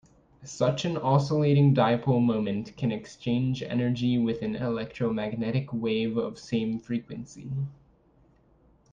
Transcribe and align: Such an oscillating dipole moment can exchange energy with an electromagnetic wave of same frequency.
Such 0.43 0.83
an 0.83 0.97
oscillating 0.97 1.75
dipole 1.75 2.25
moment 2.25 2.75
can 2.75 2.91
exchange 2.91 3.61
energy 3.61 4.17
with 4.17 4.41
an 4.41 4.55
electromagnetic 4.55 5.71
wave 5.71 6.17
of 6.17 6.39
same 6.39 6.79
frequency. 6.79 7.51